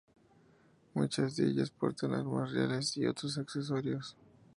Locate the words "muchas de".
0.95-1.45